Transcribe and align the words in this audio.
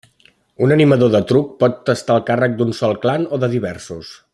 Un 0.67 0.73
Animador 0.75 1.11
de 1.15 1.21
Truc 1.33 1.53
pot 1.65 1.93
estar 1.95 2.17
al 2.17 2.27
càrrec 2.33 2.59
d’un 2.63 2.75
sol 2.79 3.01
Clan 3.05 3.33
o 3.37 3.41
de 3.45 3.55
diversos. 3.57 4.15